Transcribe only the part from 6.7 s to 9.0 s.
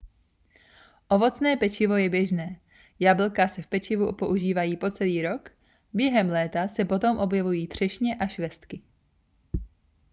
potom objevují třešně a švestky